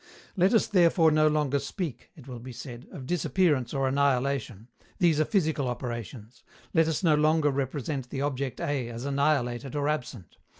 "Let 0.35 0.55
us 0.55 0.65
therefore 0.65 1.11
no 1.11 1.27
longer 1.27 1.59
speak," 1.59 2.09
it 2.15 2.27
will 2.27 2.39
be 2.39 2.53
said, 2.53 2.87
"of 2.91 3.05
disappearance 3.05 3.71
or 3.71 3.87
annihilation; 3.87 4.67
these 4.97 5.19
are 5.19 5.25
physical 5.25 5.67
operations. 5.67 6.41
Let 6.73 6.87
us 6.87 7.03
no 7.03 7.13
longer 7.13 7.51
represent 7.51 8.09
the 8.09 8.21
object 8.21 8.59
A 8.59 8.89
as 8.89 9.05
annihilated 9.05 9.75
or 9.75 9.87
absent. 9.87 10.37